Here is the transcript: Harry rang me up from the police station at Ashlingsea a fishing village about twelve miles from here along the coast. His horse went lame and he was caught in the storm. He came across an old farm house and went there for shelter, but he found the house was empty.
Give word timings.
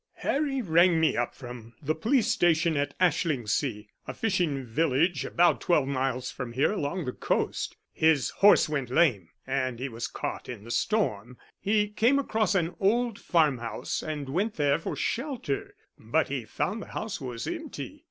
Harry 0.25 0.63
rang 0.63 0.99
me 0.99 1.15
up 1.15 1.35
from 1.35 1.75
the 1.79 1.93
police 1.93 2.25
station 2.27 2.75
at 2.75 2.97
Ashlingsea 2.99 3.85
a 4.07 4.15
fishing 4.15 4.65
village 4.65 5.23
about 5.25 5.61
twelve 5.61 5.87
miles 5.87 6.31
from 6.31 6.53
here 6.53 6.71
along 6.71 7.05
the 7.05 7.11
coast. 7.11 7.75
His 7.93 8.31
horse 8.37 8.67
went 8.67 8.89
lame 8.89 9.29
and 9.45 9.77
he 9.77 9.89
was 9.89 10.07
caught 10.07 10.49
in 10.49 10.63
the 10.63 10.71
storm. 10.71 11.37
He 11.59 11.87
came 11.89 12.17
across 12.17 12.55
an 12.55 12.73
old 12.79 13.19
farm 13.19 13.59
house 13.59 14.01
and 14.01 14.27
went 14.27 14.55
there 14.55 14.79
for 14.79 14.95
shelter, 14.95 15.75
but 15.99 16.29
he 16.29 16.45
found 16.45 16.81
the 16.81 16.87
house 16.87 17.21
was 17.21 17.45
empty. 17.45 17.99